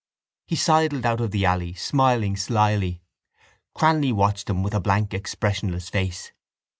[0.47, 3.03] He sidled out of the alley, smiling slily.
[3.75, 6.31] Cranly watched him with a blank expressionless face.